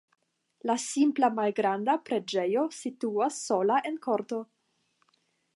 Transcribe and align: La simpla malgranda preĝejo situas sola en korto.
La 0.69 0.75
simpla 0.83 1.29
malgranda 1.39 1.97
preĝejo 2.09 2.65
situas 2.81 3.41
sola 3.51 3.81
en 3.91 4.03
korto. 4.09 4.45